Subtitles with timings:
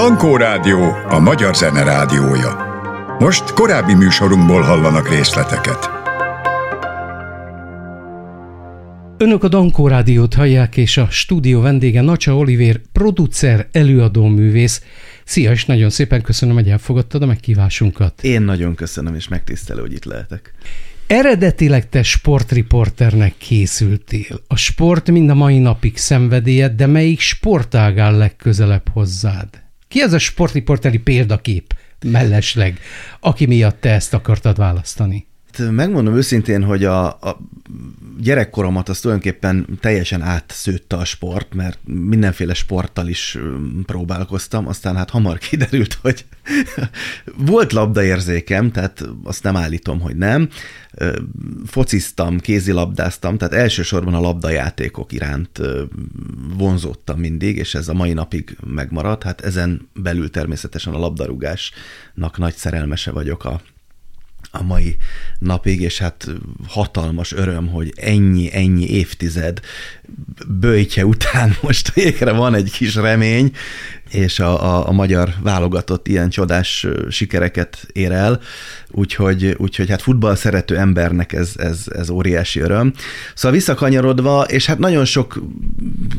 [0.00, 2.56] Dankó Rádió, a magyar zene rádiója.
[3.18, 5.90] Most korábbi műsorunkból hallanak részleteket.
[9.18, 14.82] Önök a Dankó Rádiót hallják, és a stúdió vendége Nacsa Olivér, producer, előadó művész.
[15.24, 18.22] Szia, és nagyon szépen köszönöm, hogy elfogadtad a megkívásunkat.
[18.22, 20.54] Én nagyon köszönöm, és megtisztelő, hogy itt lehetek.
[21.06, 24.40] Eredetileg te sportriporternek készültél.
[24.46, 29.68] A sport mind a mai napig szenvedélyed, de melyik sportág áll legközelebb hozzád?
[29.90, 32.78] Ki az a sportriporteri példakép mellesleg,
[33.20, 35.26] aki miatt te ezt akartad választani?
[35.52, 37.40] Hát, megmondom őszintén, hogy a, a
[38.20, 43.38] gyerekkoromat az tulajdonképpen teljesen átszőtte a sport, mert mindenféle sporttal is
[43.86, 46.24] próbálkoztam, aztán hát hamar kiderült, hogy
[47.52, 50.48] volt labdaérzékem, tehát azt nem állítom, hogy nem.
[51.66, 55.60] Fociztam, kézilabdáztam, tehát elsősorban a labdajátékok iránt
[56.56, 59.22] vonzódtam mindig, és ez a mai napig megmaradt.
[59.22, 63.60] Hát ezen belül természetesen a labdarúgásnak nagy szerelmese vagyok a
[64.50, 64.96] a mai
[65.38, 66.26] napig, és hát
[66.68, 69.60] hatalmas öröm, hogy ennyi, ennyi évtized
[70.46, 73.52] bőjtje után most végre van egy kis remény,
[74.10, 78.40] és a, a, a magyar válogatott ilyen csodás sikereket ér el,
[78.90, 82.92] úgyhogy, úgyhogy hát futball szerető embernek ez, ez, ez óriási öröm.
[83.34, 85.42] Szóval visszakanyarodva, és hát nagyon sok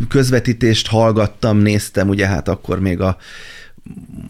[0.08, 3.18] közvetítést hallgattam, néztem, ugye hát akkor még a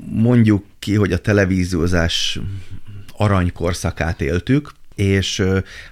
[0.10, 2.40] mondjuk ki, hogy a televíziózás
[3.22, 5.44] aranykorszakát éltük, és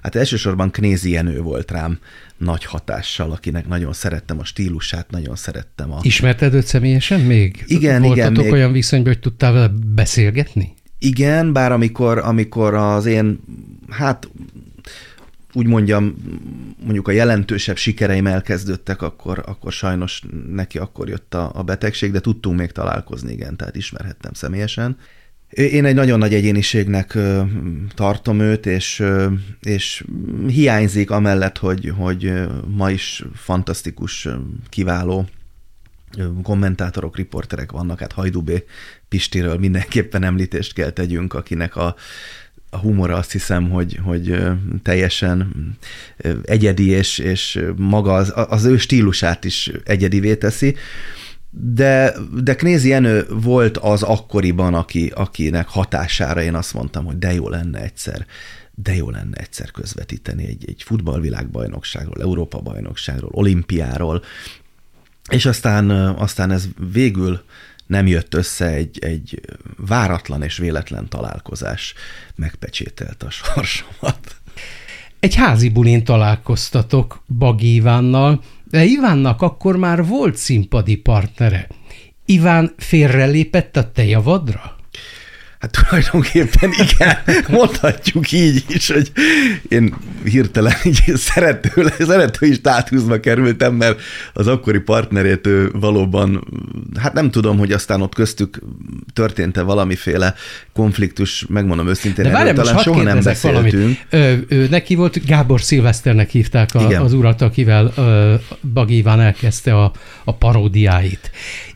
[0.02, 2.00] hát elsősorban Knézi Jenő volt rám
[2.38, 6.00] nagy hatással, akinek nagyon szerettem a stílusát, nagyon szerettem a...
[6.02, 7.64] Ismerted őt személyesen még?
[7.68, 8.44] Igen, Voltatok igen.
[8.44, 8.52] Még...
[8.52, 10.74] olyan viszonyban, hogy tudtál vele beszélgetni?
[11.00, 13.40] Igen, bár amikor, amikor az én,
[13.90, 14.30] hát
[15.54, 16.16] úgy mondjam,
[16.84, 22.20] mondjuk a jelentősebb sikereim elkezdődtek, akkor, akkor sajnos neki akkor jött a, a betegség, de
[22.20, 24.98] tudtunk még találkozni, igen, tehát ismerhettem személyesen.
[25.50, 27.17] Én egy nagyon nagy egyéniségnek
[27.95, 29.03] tartom őt, és,
[29.61, 30.05] és
[30.48, 32.33] hiányzik amellett, hogy, hogy
[32.67, 34.27] ma is fantasztikus,
[34.70, 35.30] kiváló
[36.43, 38.65] kommentátorok, riporterek vannak, hát Hajdubé
[39.09, 41.95] Pistiről mindenképpen említést kell tegyünk, akinek a,
[42.70, 44.43] a humora azt hiszem, hogy, hogy
[44.83, 45.52] teljesen
[46.43, 50.76] egyedi, és, és maga az, az ő stílusát is egyedivé teszi
[51.49, 57.33] de, de Knézi Jenő volt az akkoriban, aki, akinek hatására én azt mondtam, hogy de
[57.33, 58.26] jó lenne egyszer,
[58.76, 64.23] de jó lenne egyszer közvetíteni egy, egy futballvilágbajnokságról, Európa-bajnokságról, olimpiáról,
[65.30, 67.43] és aztán, aztán ez végül
[67.88, 69.42] nem jött össze egy, egy
[69.77, 71.93] váratlan és véletlen találkozás
[72.36, 74.36] megpecsételt a sorsomat.
[75.20, 81.68] Egy házi bulin találkoztatok Bagi Ivánnal, de Ivánnak akkor már volt színpadi partnere.
[82.26, 84.79] Iván félrelépett a te javadra?
[85.59, 89.11] Hát tulajdonképpen igen, mondhatjuk így is, hogy
[89.67, 94.02] én hirtelen így szerető, szeretői státuszba kerültem, mert
[94.33, 96.47] az akkori partnerét valóban,
[96.99, 98.59] hát nem tudom, hogy aztán ott köztük
[99.14, 100.33] történt-e valamiféle
[100.73, 103.97] konfliktus, megmondom őszintén, De erről talán soha nem beszéltünk.
[104.09, 108.33] Ö, ö, neki volt, Gábor Szilveszternek hívták a, az urat, akivel ö,
[108.73, 109.91] Bagi Iván elkezdte a,
[110.23, 111.31] a paródiáit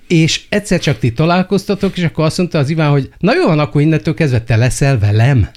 [0.07, 3.59] és egyszer csak ti találkoztatok, és akkor azt mondta az Iván, hogy na jó van,
[3.59, 5.49] akkor innentől kezdve te leszel velem.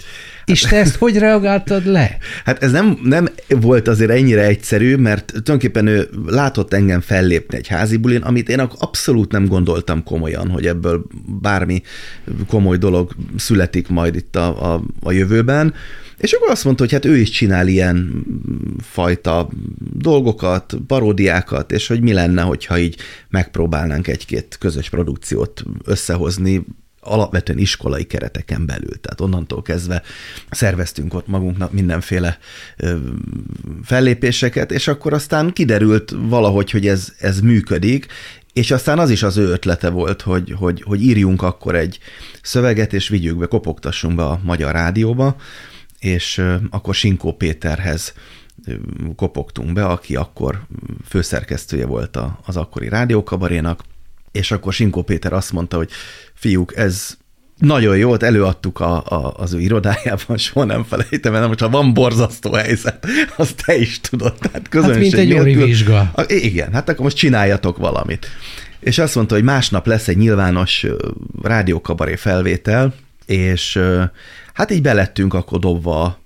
[0.44, 2.16] És te ezt hogy reagáltad le?
[2.44, 7.66] Hát ez nem, nem volt azért ennyire egyszerű, mert tulajdonképpen ő látott engem fellépni egy
[7.66, 11.04] házi bulin, amit én abszolút nem gondoltam komolyan, hogy ebből
[11.40, 11.82] bármi
[12.46, 15.74] komoly dolog születik majd itt a, a, a jövőben.
[16.16, 18.24] És akkor azt mondta, hogy hát ő is csinál ilyen
[18.78, 19.48] fajta
[19.92, 22.96] dolgokat, paródiákat, és hogy mi lenne, hogyha így
[23.28, 26.64] megpróbálnánk egy-két közös produkciót összehozni,
[27.06, 29.00] alapvetően iskolai kereteken belül.
[29.00, 30.02] Tehát onnantól kezdve
[30.50, 32.38] szerveztünk ott magunknak mindenféle
[33.82, 38.06] fellépéseket, és akkor aztán kiderült valahogy, hogy ez, ez működik,
[38.52, 41.98] és aztán az is az ő ötlete volt, hogy, hogy, hogy írjunk akkor egy
[42.42, 45.36] szöveget, és vigyük be, kopogtassunk be a Magyar Rádióba,
[45.98, 48.14] és akkor Sinkó Péterhez
[49.16, 50.66] kopogtunk be, aki akkor
[51.08, 53.82] főszerkesztője volt az akkori rádiókabarénak,
[54.32, 55.90] és akkor Sinkó Péter azt mondta, hogy
[56.34, 57.16] fiúk, ez
[57.58, 61.94] nagyon jó, előadtuk a, a, az ő irodájában, soha nem felejtem el, most ha van
[61.94, 63.06] borzasztó helyzet,
[63.36, 64.34] azt te is tudod.
[64.38, 66.12] Tehát hát mint egy nélkül, vizsga.
[66.26, 68.26] Igen, hát akkor most csináljatok valamit.
[68.80, 70.86] És azt mondta, hogy másnap lesz egy nyilvános
[71.42, 72.94] rádiókabaré felvétel,
[73.26, 73.80] és
[74.52, 76.18] hát így belettünk akkor dobva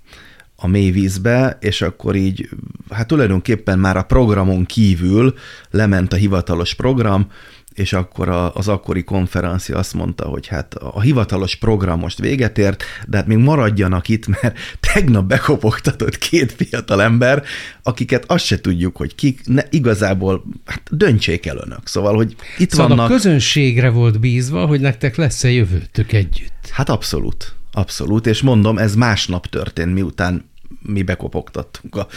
[0.55, 2.49] a mélyvízbe, és akkor így,
[2.89, 5.33] hát tulajdonképpen már a programon kívül
[5.69, 7.27] lement a hivatalos program,
[7.73, 12.57] és akkor a, az akkori konferencia azt mondta, hogy hát a hivatalos program most véget
[12.57, 14.57] ért, de hát még maradjanak itt, mert
[14.93, 17.43] tegnap bekopogtatott két fiatal ember,
[17.83, 21.87] akiket azt se tudjuk, hogy kik, ne, igazából hát döntsék el önök.
[21.87, 23.09] Szóval, hogy itt szóval vannak...
[23.09, 26.69] a közönségre volt bízva, hogy nektek lesz-e jövőtök együtt.
[26.71, 27.53] Hát abszolút.
[27.71, 30.49] Abszolút, és mondom, ez másnap történt, miután
[30.81, 31.95] mi bekopogtattunk.
[31.95, 32.07] A,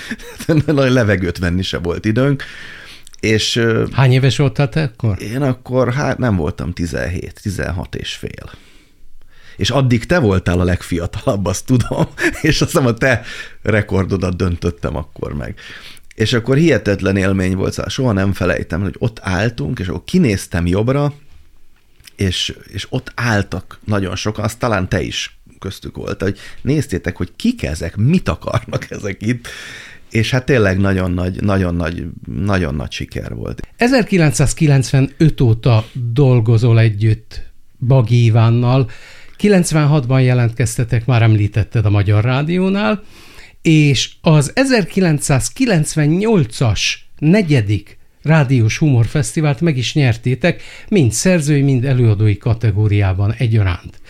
[0.72, 2.44] levegőt venni se volt időnk.
[3.24, 3.60] És,
[3.92, 5.22] Hány éves voltál te akkor?
[5.22, 8.52] Én akkor hát nem voltam 17, 16 és fél.
[9.56, 12.06] És addig te voltál a legfiatalabb, azt tudom,
[12.42, 13.22] és azt hiszem a te
[13.62, 15.58] rekordodat döntöttem akkor meg.
[16.14, 20.66] És akkor hihetetlen élmény volt, szóval soha nem felejtem, hogy ott álltunk, és akkor kinéztem
[20.66, 21.14] jobbra,
[22.16, 27.32] és, és ott álltak nagyon sokan, azt talán te is köztük volt, hogy néztétek, hogy
[27.36, 29.48] kik ezek, mit akarnak ezek itt,
[30.14, 32.04] és hát tényleg nagyon nagy, nagyon nagy,
[32.36, 33.68] nagyon nagy siker volt.
[33.76, 37.42] 1995 óta dolgozol együtt
[37.86, 38.90] Bagi Ivánnal,
[39.38, 43.02] 96-ban jelentkeztetek, már említetted a Magyar Rádiónál,
[43.62, 46.80] és az 1998-as
[47.18, 54.00] negyedik rádiós humorfesztivált meg is nyertétek, mind szerzői, mind előadói kategóriában egyaránt.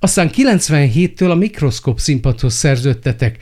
[0.00, 3.38] Aztán 97-től a mikroszkop színpadhoz szerződtetek.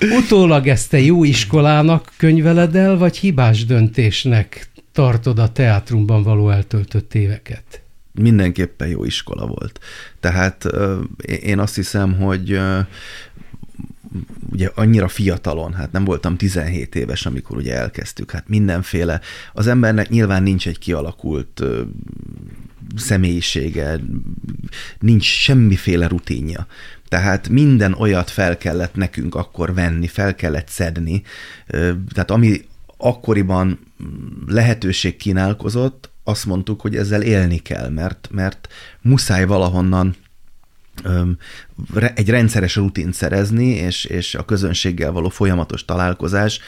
[0.00, 7.14] Utólag ezt te jó iskolának könyveled el, vagy hibás döntésnek tartod a teátrumban való eltöltött
[7.14, 7.82] éveket?
[8.12, 9.80] Mindenképpen jó iskola volt.
[10.20, 10.66] Tehát
[11.42, 12.60] én azt hiszem, hogy
[14.52, 19.20] ugye annyira fiatalon, hát nem voltam 17 éves, amikor ugye elkezdtük, hát mindenféle,
[19.52, 21.62] az embernek nyilván nincs egy kialakult
[22.96, 24.00] személyisége,
[24.98, 26.66] nincs semmiféle rutinja.
[27.08, 31.22] Tehát minden olyat fel kellett nekünk akkor venni, fel kellett szedni.
[32.12, 32.64] Tehát ami
[32.96, 33.78] akkoriban
[34.46, 38.68] lehetőség kínálkozott, azt mondtuk, hogy ezzel élni kell, mert, mert
[39.00, 40.16] muszáj valahonnan
[42.14, 46.60] egy rendszeres rutint szerezni, és, és a közönséggel való folyamatos találkozás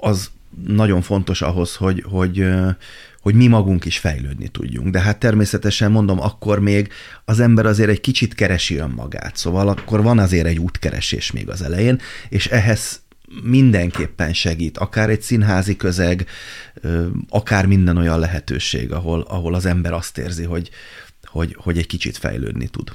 [0.00, 0.30] az
[0.66, 2.46] nagyon fontos ahhoz, hogy, hogy,
[3.26, 4.88] hogy mi magunk is fejlődni tudjunk.
[4.88, 6.88] De hát természetesen mondom, akkor még
[7.24, 11.62] az ember azért egy kicsit keresi önmagát, szóval akkor van azért egy útkeresés még az
[11.62, 13.00] elején, és ehhez
[13.42, 16.26] mindenképpen segít, akár egy színházi közeg,
[17.28, 20.70] akár minden olyan lehetőség, ahol, ahol az ember azt érzi, hogy,
[21.24, 22.92] hogy, hogy egy kicsit fejlődni tud.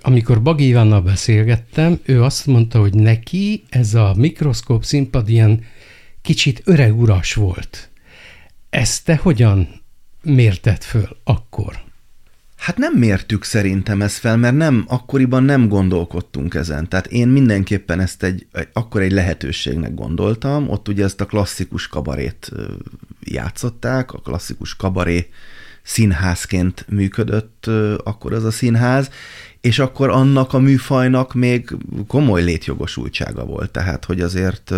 [0.00, 5.64] Amikor Bagi Ivannal beszélgettem, ő azt mondta, hogy neki ez a mikroszkóp színpad ilyen
[6.22, 7.88] kicsit öreg uras volt.
[8.74, 9.68] Ezt te hogyan
[10.22, 11.80] mérted föl akkor?
[12.56, 16.88] Hát nem mértük szerintem ezt fel, mert nem, akkoriban nem gondolkodtunk ezen.
[16.88, 20.70] Tehát én mindenképpen ezt egy, egy akkor egy lehetőségnek gondoltam.
[20.70, 22.50] Ott ugye ezt a klasszikus kabarét
[23.20, 25.28] játszották, a klasszikus kabaré
[25.82, 27.66] színházként működött
[28.04, 29.10] akkor az a színház,
[29.60, 31.76] és akkor annak a műfajnak még
[32.06, 33.70] komoly létjogosultsága volt.
[33.70, 34.72] Tehát, hogy azért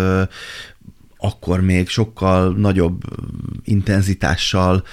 [1.17, 3.01] akkor még sokkal nagyobb
[3.67, 4.83] intenzitással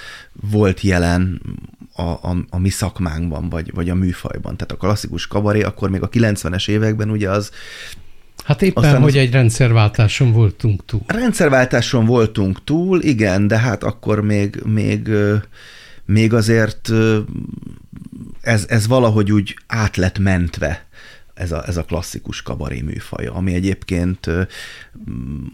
[0.51, 1.41] volt jelen
[1.97, 4.57] a, a, a mi szakmánkban, vagy, vagy a műfajban.
[4.57, 7.51] Tehát a klasszikus kabaré, akkor még a 90-es években ugye az
[8.45, 9.23] Hát éppen, Aztán hogy az...
[9.23, 11.01] egy rendszerváltáson voltunk túl.
[11.07, 15.11] Rendszerváltáson voltunk túl, igen, de hát akkor még, még,
[16.05, 16.91] még azért
[18.41, 20.87] ez, ez valahogy úgy át lett mentve
[21.35, 24.31] ez a, ez a klasszikus kabaré műfaja, ami egyébként,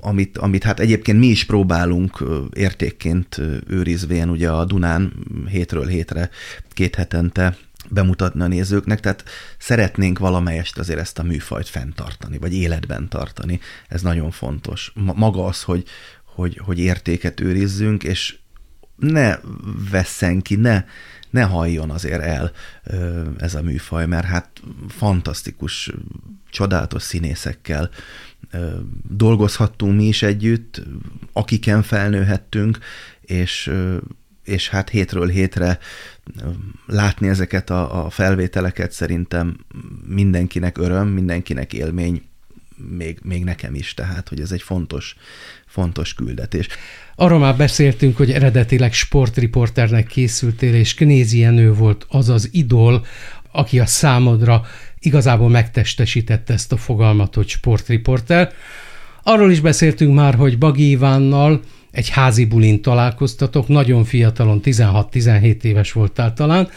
[0.01, 5.13] amit, amit hát egyébként mi is próbálunk értékként őrizvén ugye a Dunán
[5.49, 6.31] hétről hétre,
[6.69, 7.57] két hetente
[7.89, 9.25] bemutatni a nézőknek, tehát
[9.59, 13.61] szeretnénk valamelyest azért ezt a műfajt fenntartani, vagy életben tartani.
[13.89, 14.93] Ez nagyon fontos.
[14.95, 15.85] Maga az, hogy,
[16.25, 18.39] hogy, hogy értéket őrizzünk, és
[19.01, 19.39] ne
[19.91, 20.85] vesszen ki, ne,
[21.31, 22.53] ne halljon azért el
[23.39, 24.49] ez a műfaj, mert hát
[24.89, 25.91] fantasztikus,
[26.51, 27.91] csodálatos színészekkel
[29.09, 30.83] dolgozhattunk mi is együtt,
[31.33, 32.79] akiken felnőhettünk,
[33.21, 33.73] és,
[34.45, 35.79] és hát hétről hétre
[36.87, 39.57] látni ezeket a, a felvételeket szerintem
[40.07, 42.30] mindenkinek öröm, mindenkinek élmény,
[42.89, 45.17] még, még nekem is, tehát hogy ez egy fontos,
[45.67, 46.67] fontos küldetés.
[47.15, 53.07] Arról már beszéltünk, hogy eredetileg sportriporternek készültél, és Knézi Jenő volt az az idol,
[53.53, 54.63] aki a számodra
[55.01, 58.53] igazából megtestesítette ezt a fogalmat, hogy sportriporter.
[59.23, 61.61] Arról is beszéltünk már, hogy Bagi Ivánnal
[61.91, 66.69] egy házi bulin találkoztatok, nagyon fiatalon, 16-17 éves voltál talán,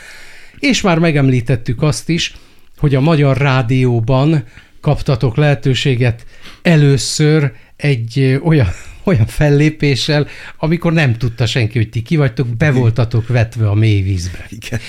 [0.60, 2.36] és már megemlítettük azt is,
[2.78, 4.44] hogy a Magyar Rádióban
[4.84, 6.26] kaptatok lehetőséget
[6.62, 8.68] először egy olyan
[9.06, 14.02] olyan fellépéssel, amikor nem tudta senki, hogy ti ki vagytok, be voltatok vetve a mély
[14.02, 14.48] vízbe.
[14.50, 14.80] Igen.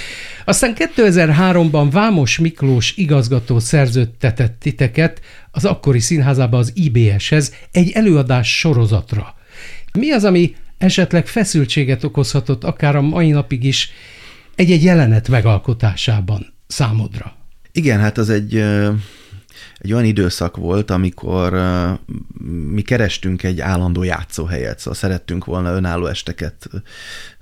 [0.45, 5.21] Aztán 2003-ban Vámos Miklós igazgató szerződtetett titeket
[5.51, 9.35] az akkori színházába az IBS-hez egy előadás sorozatra.
[9.93, 13.91] Mi az, ami esetleg feszültséget okozhatott akár a mai napig is
[14.55, 17.37] egy-egy jelenet megalkotásában számodra?
[17.73, 18.65] Igen, hát az egy,
[19.79, 21.53] egy olyan időszak volt, amikor
[22.71, 26.69] mi kerestünk egy állandó játszóhelyet, szóval szerettünk volna önálló esteket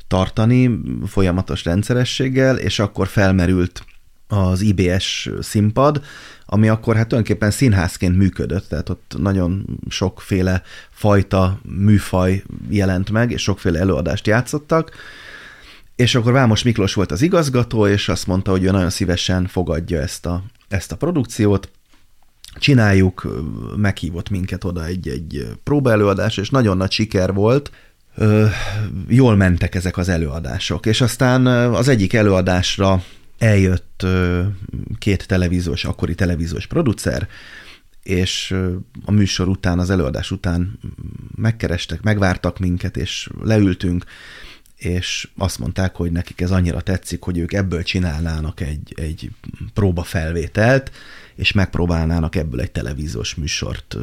[0.08, 3.84] tartani folyamatos rendszerességgel, és akkor felmerült
[4.28, 6.02] az IBS színpad,
[6.46, 13.42] ami akkor hát tulajdonképpen színházként működött, tehát ott nagyon sokféle fajta műfaj jelent meg, és
[13.42, 14.90] sokféle előadást játszottak,
[15.96, 20.00] és akkor Vámos Miklós volt az igazgató, és azt mondta, hogy ő nagyon szívesen fogadja
[20.00, 21.70] ezt a, ezt a produkciót,
[22.54, 23.44] csináljuk,
[23.76, 27.70] meghívott minket oda egy, egy próbaelőadás, és nagyon nagy siker volt,
[29.08, 30.86] jól mentek ezek az előadások.
[30.86, 33.04] És aztán az egyik előadásra
[33.38, 34.06] eljött
[34.98, 37.28] két televíziós, akkori televíziós producer,
[38.02, 38.54] és
[39.04, 40.78] a műsor után, az előadás után
[41.36, 44.04] megkerestek, megvártak minket, és leültünk,
[44.76, 49.30] és azt mondták, hogy nekik ez annyira tetszik, hogy ők ebből csinálnának egy, egy
[49.74, 50.90] próbafelvételt,
[51.34, 53.96] és megpróbálnának ebből egy televíziós műsort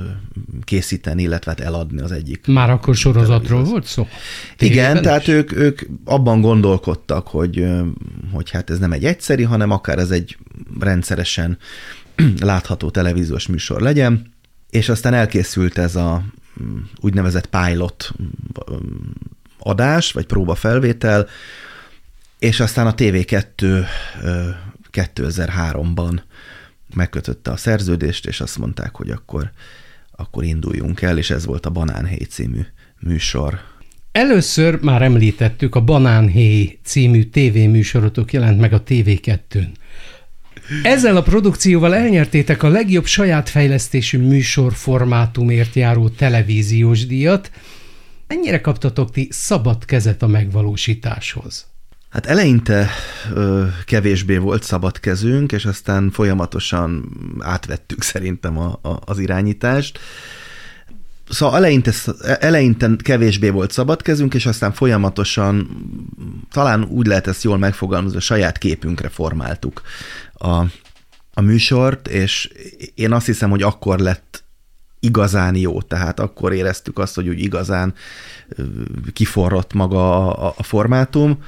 [0.63, 2.47] készíteni, illetve hát eladni az egyik.
[2.47, 4.07] Már akkor sorozatról volt szó?
[4.59, 5.01] Igen, is?
[5.01, 7.65] tehát ők, ők abban gondolkodtak, hogy,
[8.31, 10.37] hogy hát ez nem egy egyszeri, hanem akár ez egy
[10.79, 11.57] rendszeresen
[12.39, 14.33] látható televíziós műsor legyen,
[14.69, 16.23] és aztán elkészült ez a
[16.63, 18.27] mm, úgynevezett pilot mm,
[19.59, 21.27] adás, vagy próbafelvétel,
[22.39, 23.85] és aztán a TV2
[24.91, 26.21] 2003-ban
[26.95, 29.51] megkötötte a szerződést, és azt mondták, hogy akkor,
[30.11, 32.61] akkor induljunk el, és ez volt a Banánhéj című
[32.99, 33.59] műsor.
[34.11, 39.67] Először már említettük, a Banánhéj című tévéműsorotok jelent meg a TV2-n.
[40.83, 47.51] Ezzel a produkcióval elnyertétek a legjobb saját fejlesztésű műsor formátumért járó televíziós díjat.
[48.27, 51.68] Mennyire kaptatok ti szabad kezet a megvalósításhoz?
[52.09, 52.89] Hát eleinte
[53.33, 59.99] ö, kevésbé volt szabad kezünk, és aztán folyamatosan átvettük szerintem a, a, az irányítást.
[61.29, 61.93] Szóval eleinte,
[62.39, 65.67] eleinte kevésbé volt szabad kezünk, és aztán folyamatosan,
[66.51, 69.81] talán úgy lehet ezt jól megfogalmazni, a saját képünkre formáltuk
[70.33, 70.63] a,
[71.33, 72.49] a műsort, és
[72.95, 74.43] én azt hiszem, hogy akkor lett
[74.99, 77.93] igazán jó, tehát akkor éreztük azt, hogy úgy igazán
[79.13, 81.43] kiforrott maga a, a formátum.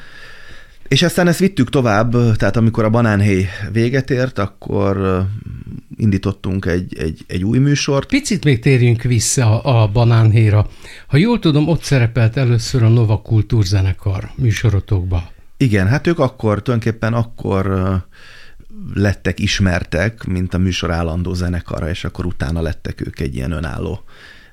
[0.91, 5.25] És aztán ezt vittük tovább, tehát amikor a banánhéj véget ért, akkor
[5.97, 8.07] indítottunk egy, egy, egy új műsort.
[8.07, 10.67] Picit még térjünk vissza a banánhéjra.
[11.07, 15.31] Ha jól tudom, ott szerepelt először a Nova Kultúrzenekar műsorotokba.
[15.57, 17.95] Igen, hát ők akkor, tulajdonképpen akkor
[18.93, 24.03] lettek ismertek, mint a műsor állandó zenekara, és akkor utána lettek ők egy ilyen önálló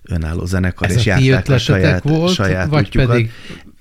[0.03, 3.09] önálló zenekar, Ez és járták a saját, volt, saját vagy útjukat.
[3.09, 3.31] pedig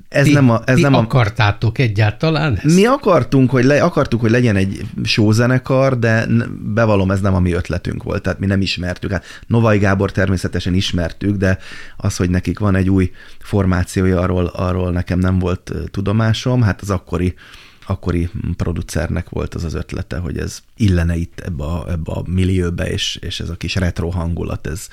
[0.09, 2.75] ez ti, nem a, ez ti nem akartátok egyáltalán ezt?
[2.75, 6.25] Mi akartunk, hogy le, akartuk, hogy legyen egy showzenekar, de
[6.73, 9.11] bevallom, ez nem a mi ötletünk volt, tehát mi nem ismertük.
[9.11, 11.57] Hát Novai Gábor természetesen ismertük, de
[11.97, 16.61] az, hogy nekik van egy új formációja, arról, arról nekem nem volt tudomásom.
[16.61, 17.33] Hát az akkori
[17.89, 22.89] akkori producernek volt az az ötlete, hogy ez illene itt ebbe a, ebbe a millióbe,
[22.89, 24.87] és, és ez a kis retro hangulat, ez,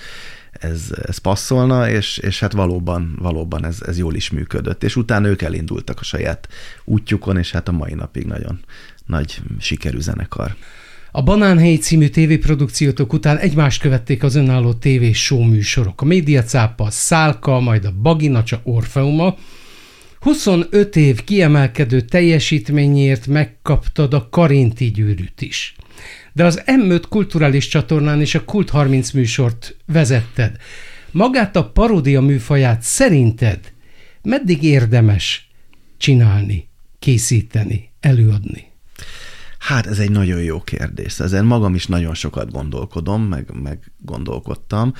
[0.61, 4.83] ez, ez passzolna, és, és hát valóban, valóban ez, ez jól is működött.
[4.83, 6.49] És utána ők elindultak a saját
[6.85, 8.61] útjukon, és hát a mai napig nagyon
[9.07, 10.57] nagy sikerű zenekar.
[11.11, 16.01] A Banánhely című tévéprodukciótok után egymást követték az önálló tévés show műsorok.
[16.01, 19.37] A Médiacápa, a Szálka, majd a Baginacsa Orfeuma.
[20.21, 25.75] 25 év kiemelkedő teljesítményért megkaptad a Karinti gyűrűt is
[26.35, 30.57] de az M5 kulturális csatornán és a Kult 30 műsort vezetted.
[31.11, 33.73] Magát a paródia műfaját szerinted
[34.23, 35.51] meddig érdemes
[35.97, 38.73] csinálni, készíteni, előadni?
[39.59, 41.21] Hát ez egy nagyon jó kérdés.
[41.21, 44.95] Ezen magam is nagyon sokat gondolkodom, meg, meg gondolkodtam.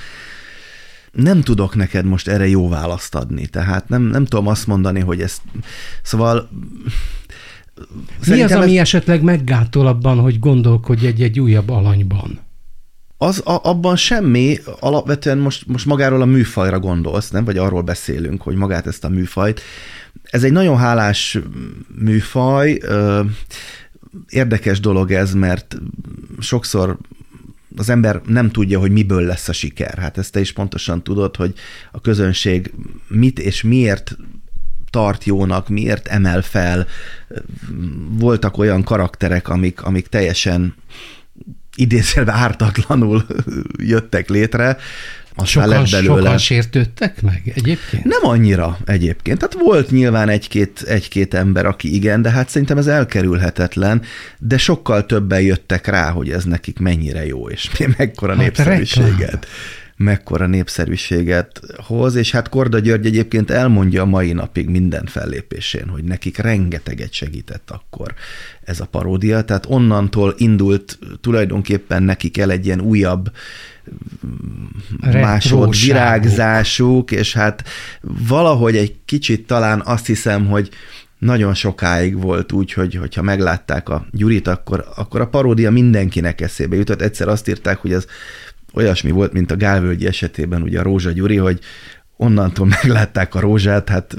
[1.11, 5.21] Nem tudok neked most erre jó választ adni, tehát nem, nem tudom azt mondani, hogy
[5.21, 5.41] ezt...
[6.01, 6.49] Szóval
[8.27, 8.81] mi az, ami ez...
[8.81, 12.39] esetleg meggátol abban, hogy gondolkodj egy-egy újabb alanyban?
[13.17, 17.45] Az a, abban semmi, alapvetően most, most magáról a műfajra gondolsz, nem?
[17.45, 19.61] Vagy arról beszélünk, hogy magát ezt a műfajt.
[20.23, 21.39] Ez egy nagyon hálás
[21.99, 22.79] műfaj,
[24.29, 25.77] érdekes dolog ez, mert
[26.39, 26.97] sokszor
[27.75, 29.97] az ember nem tudja, hogy miből lesz a siker.
[29.97, 31.53] Hát ezt te is pontosan tudod, hogy
[31.91, 32.73] a közönség
[33.07, 34.17] mit és miért
[34.95, 36.87] tart jónak, miért emel fel.
[38.09, 40.75] Voltak olyan karakterek, amik, amik teljesen
[41.75, 43.25] idézélve ártatlanul
[43.77, 44.77] jöttek létre,
[45.35, 46.21] aztán sokan, lett belőle.
[46.21, 48.03] Sokan sértődtek meg egyébként?
[48.03, 49.37] Nem annyira egyébként.
[49.39, 54.01] Tehát volt nyilván egy-két, egy-két ember, aki igen, de hát szerintem ez elkerülhetetlen,
[54.39, 59.17] de sokkal többen jöttek rá, hogy ez nekik mennyire jó, és mekkora hát népszerűséget.
[59.19, 65.87] Reklám mekkora népszerűséget hoz, és hát Korda György egyébként elmondja a mai napig minden fellépésén,
[65.87, 68.13] hogy nekik rengeteget segített akkor
[68.63, 73.31] ez a paródia, tehát onnantól indult tulajdonképpen nekik el egy ilyen újabb
[74.99, 77.63] másod virágzásuk, és hát
[78.27, 80.69] valahogy egy kicsit talán azt hiszem, hogy
[81.17, 86.75] nagyon sokáig volt úgy, hogy hogyha meglátták a Gyurit, akkor, akkor a paródia mindenkinek eszébe
[86.75, 87.01] jutott.
[87.01, 88.07] Egyszer azt írták, hogy az
[88.75, 91.59] olyasmi volt, mint a Gálvölgyi esetében, ugye a Rózsa Gyuri, hogy
[92.17, 94.17] onnantól meglátták a rózsát, hát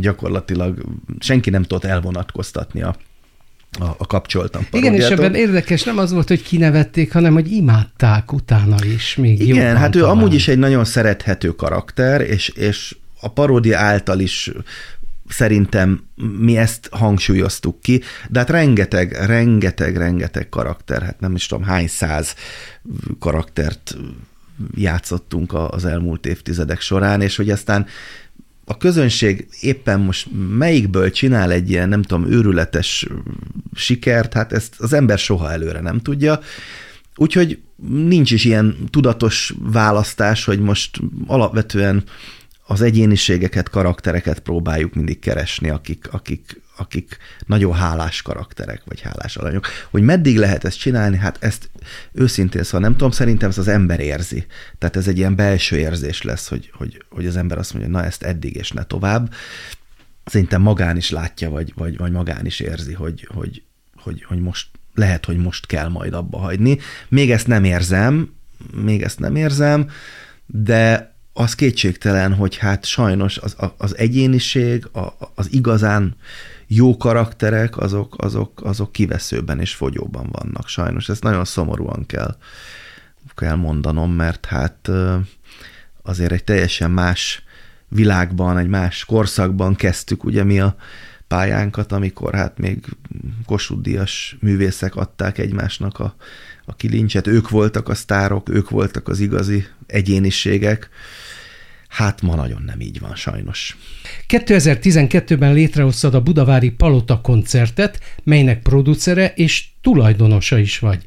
[0.00, 0.84] gyakorlatilag
[1.18, 2.96] senki nem tudott elvonatkoztatni a,
[3.80, 8.32] a, a kapcsoltam Igen, és ebben érdekes nem az volt, hogy kinevették, hanem hogy imádták
[8.32, 9.16] utána is.
[9.16, 10.16] Még Igen, hát ő talán.
[10.16, 14.50] amúgy is egy nagyon szerethető karakter, és, és a paródia által is
[15.28, 16.04] szerintem
[16.38, 21.88] mi ezt hangsúlyoztuk ki, de hát rengeteg, rengeteg, rengeteg karakter, hát nem is tudom hány
[21.88, 22.34] száz
[23.18, 23.96] karaktert
[24.74, 27.86] játszottunk az elmúlt évtizedek során, és hogy aztán
[28.64, 33.06] a közönség éppen most melyikből csinál egy ilyen, nem tudom, őrületes
[33.74, 36.40] sikert, hát ezt az ember soha előre nem tudja.
[37.16, 42.04] Úgyhogy nincs is ilyen tudatos választás, hogy most alapvetően
[42.66, 47.16] az egyéniségeket, karaktereket próbáljuk mindig keresni, akik, akik, akik
[47.46, 49.66] nagyon hálás karakterek, vagy hálás alanyok.
[49.90, 51.70] Hogy meddig lehet ezt csinálni, hát ezt
[52.12, 54.46] őszintén szóval nem tudom, szerintem ez az ember érzi.
[54.78, 58.04] Tehát ez egy ilyen belső érzés lesz, hogy, hogy, hogy az ember azt mondja, na
[58.04, 59.32] ezt eddig és ne tovább.
[60.24, 63.62] Szerintem magán is látja, vagy, vagy, vagy magán is érzi, hogy, hogy,
[63.94, 66.78] hogy, hogy most lehet, hogy most kell majd abba hagyni.
[67.08, 68.34] Még ezt nem érzem,
[68.74, 69.90] még ezt nem érzem,
[70.46, 74.88] de az kétségtelen, hogy hát sajnos az, az egyéniség,
[75.34, 76.16] az igazán
[76.66, 81.08] jó karakterek, azok, azok, azok kiveszőben és fogyóban vannak sajnos.
[81.08, 82.36] Ezt nagyon szomorúan kell,
[83.34, 84.90] kell mondanom, mert hát
[86.02, 87.42] azért egy teljesen más
[87.88, 90.76] világban, egy más korszakban kezdtük ugye mi a
[91.28, 92.84] pályánkat, amikor hát még
[93.46, 96.14] Kossuth művészek adták egymásnak a,
[96.64, 100.88] a kilincset, ők voltak a sztárok, ők voltak az igazi egyéniségek,
[101.92, 103.76] Hát ma nagyon nem így van, sajnos.
[104.28, 111.04] 2012-ben létrehoztad a Budavári Palota koncertet, melynek producere és tulajdonosa is vagy.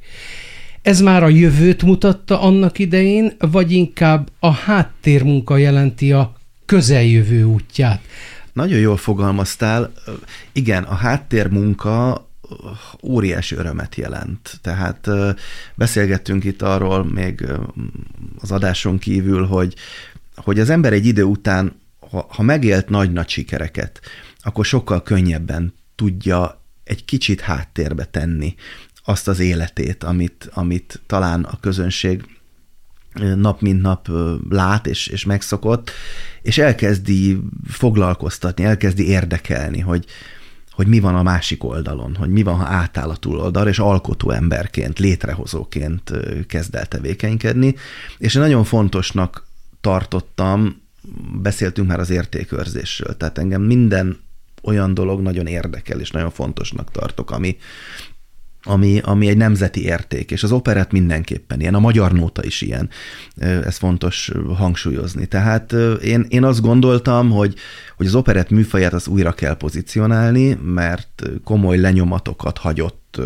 [0.82, 8.02] Ez már a jövőt mutatta annak idején, vagy inkább a háttérmunka jelenti a közeljövő útját?
[8.54, 9.92] Nagyon jól fogalmaztál.
[10.52, 12.28] Igen, a háttérmunka
[13.04, 14.60] óriási örömet jelent.
[14.62, 15.10] Tehát
[15.76, 17.46] beszélgettünk itt arról még
[18.40, 19.74] az adáson kívül, hogy
[20.36, 24.00] hogy az ember egy idő után, ha, ha megélt nagy-nagy sikereket,
[24.42, 28.56] akkor sokkal könnyebben tudja egy kicsit háttérbe tenni
[29.04, 32.24] azt az életét, amit, amit talán a közönség
[33.36, 34.10] nap mint nap
[34.50, 35.92] lát és, és megszokott,
[36.42, 40.06] és elkezdi foglalkoztatni, elkezdi érdekelni, hogy,
[40.72, 44.30] hogy mi van a másik oldalon, hogy mi van, ha átáll a túloldalra, és alkotó
[44.30, 46.12] emberként, létrehozóként
[46.48, 47.76] kezd el tevékenykedni.
[48.18, 49.48] És én nagyon fontosnak
[49.86, 50.82] tartottam,
[51.42, 54.20] beszéltünk már az értékőrzésről, tehát engem minden
[54.64, 57.58] olyan dolog nagyon érdekel, és nagyon fontosnak tartok, ami,
[58.64, 62.90] ami, ami egy nemzeti érték, és az operett mindenképpen ilyen, a magyar nóta is ilyen,
[63.38, 65.26] ez fontos hangsúlyozni.
[65.26, 67.56] Tehát én, én azt gondoltam, hogy,
[67.98, 73.22] hogy az operett műfaját az újra kell pozícionálni, mert komoly lenyomatokat hagyott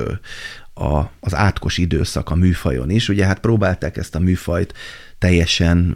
[0.80, 3.10] a, az átkos időszak a műfajon is.
[3.10, 4.74] Ugye hát próbálták ezt a műfajt
[5.18, 5.96] teljesen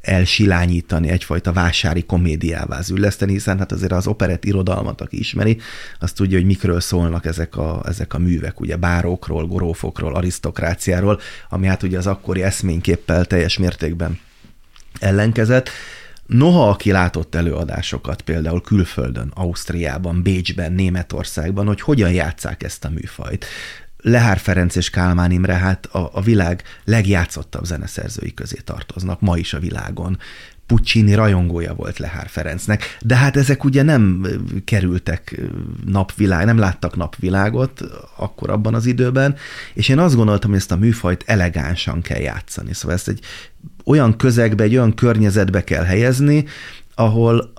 [0.00, 5.58] elsilányítani, egyfajta vásári komédiává zülleszteni, hiszen hát azért az operett irodalmat, aki ismeri,
[6.00, 11.66] azt tudja, hogy mikről szólnak ezek a, ezek a művek, ugye bárókról, gorófokról, arisztokráciáról, ami
[11.66, 14.18] hát ugye az akkori eszményképpel teljes mértékben
[15.00, 15.70] ellenkezett.
[16.26, 23.46] Noha aki látott előadásokat például külföldön, Ausztriában, Bécsben, Németországban, hogy hogyan játszák ezt a műfajt,
[24.06, 29.52] Lehár Ferenc és Kálmán Imre hát a, a világ legjátszottabb zeneszerzői közé tartoznak ma is
[29.52, 30.18] a világon.
[30.66, 34.26] Puccini rajongója volt Lehár Ferencnek, de hát ezek ugye nem
[34.64, 35.40] kerültek
[35.86, 37.80] napvilág, nem láttak napvilágot
[38.16, 39.36] akkor abban az időben,
[39.74, 42.74] és én azt gondoltam, hogy ezt a műfajt elegánsan kell játszani.
[42.74, 43.20] Szóval ezt egy
[43.84, 46.44] olyan közegbe, egy olyan környezetbe kell helyezni,
[46.94, 47.52] ahol,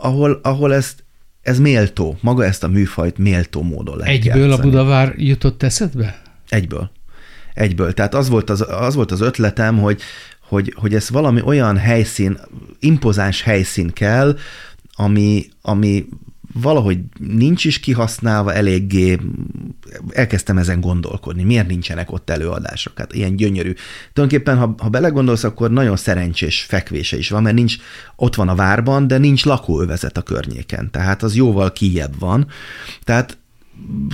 [0.00, 1.04] ahol, ahol ezt,
[1.42, 4.68] ez méltó, maga ezt a műfajt méltó módon lehet Egyből játszani.
[4.68, 6.22] a Budavár jutott eszedbe?
[6.48, 6.90] Egyből.
[7.54, 7.92] Egyből.
[7.92, 10.00] Tehát az volt az, az, volt az ötletem, hogy,
[10.54, 12.38] hogy, hogy ez valami olyan helyszín,
[12.80, 14.36] impozáns helyszín kell,
[14.94, 16.06] ami, ami
[16.60, 19.18] valahogy nincs is kihasználva eléggé,
[20.10, 23.72] elkezdtem ezen gondolkodni, miért nincsenek ott előadások, hát ilyen gyönyörű.
[24.12, 27.76] Tulajdonképpen, ha, ha belegondolsz, akkor nagyon szerencsés fekvése is van, mert nincs,
[28.16, 32.46] ott van a várban, de nincs lakóövezet a környéken, tehát az jóval kijebb van.
[33.02, 33.38] Tehát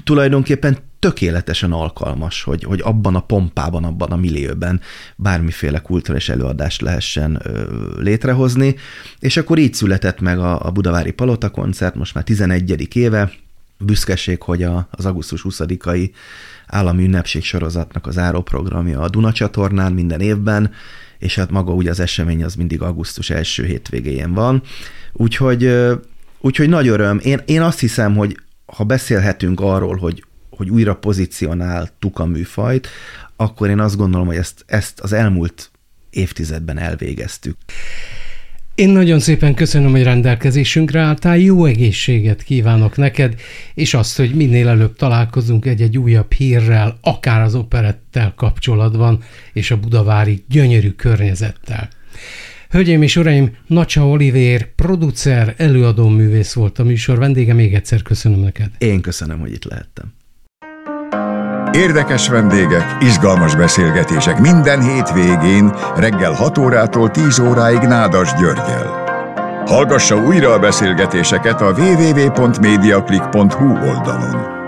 [0.05, 4.81] tulajdonképpen tökéletesen alkalmas, hogy, hogy abban a pompában, abban a millióben
[5.17, 7.63] bármiféle kulturális előadást lehessen ö,
[8.01, 8.77] létrehozni,
[9.19, 12.97] és akkor így született meg a, a Budavári Palota koncert, most már 11.
[12.97, 13.33] éve,
[13.79, 16.11] büszkeség, hogy a, az augusztus 20-ai
[16.67, 20.73] állami ünnepség sorozatnak az áróprogramja a Duna csatornán minden évben,
[21.19, 24.63] és hát maga ugye az esemény az mindig augusztus első hétvégéjén van.
[25.13, 25.75] Úgyhogy,
[26.41, 27.21] úgyhogy nagy öröm.
[27.23, 28.37] Én, én azt hiszem, hogy
[28.67, 30.25] ha beszélhetünk arról, hogy
[30.61, 32.89] hogy újra pozícionáltuk a műfajt,
[33.37, 35.71] akkor én azt gondolom, hogy ezt, ezt az elmúlt
[36.11, 37.57] évtizedben elvégeztük.
[38.75, 43.41] Én nagyon szépen köszönöm, hogy rendelkezésünkre álltál, jó egészséget kívánok neked,
[43.75, 49.81] és azt, hogy minél előbb találkozunk egy-egy újabb hírrel, akár az operettel kapcsolatban, és a
[49.81, 51.89] budavári gyönyörű környezettel.
[52.71, 58.41] Hölgyeim és uraim, Nacsa Olivér, producer, előadó művész volt a műsor vendége, még egyszer köszönöm
[58.41, 58.71] neked.
[58.79, 60.13] Én köszönöm, hogy itt lehettem.
[61.73, 69.05] Érdekes vendégek, izgalmas beszélgetések minden hétvégén reggel 6 órától 10 óráig Nádas Györgyel.
[69.67, 74.60] Hallgassa újra a beszélgetéseket a www.mediaclick.hu oldalon.